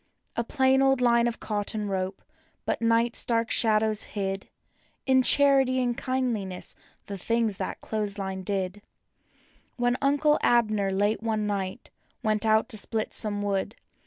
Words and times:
A 0.35 0.43
plain 0.43 0.81
old 0.81 0.99
line 0.99 1.27
of 1.27 1.39
cot¬ 1.39 1.65
ton 1.65 1.85
rope, 1.87 2.23
but 2.65 2.81
night's 2.81 3.23
dark 3.23 3.51
shadows 3.51 4.01
hid 4.17 4.49
In 5.05 5.21
charity 5.21 5.79
and 5.79 5.95
kindli¬ 5.95 6.47
ness 6.47 6.73
the 7.05 7.19
clothes 7.81 8.17
line 8.17 8.43
When 9.77 9.97
Uncle 10.01 10.39
Abner, 10.41 10.89
late 10.89 11.21
one 11.21 11.45
night, 11.45 11.91
out 12.25 12.67
to 12.69 12.77
split 12.77 13.13
some 13.13 13.43
wood. 13.43 13.75